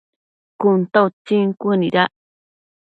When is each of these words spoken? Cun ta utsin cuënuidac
Cun 0.59 0.79
ta 0.91 0.99
utsin 1.07 1.47
cuënuidac 1.59 2.11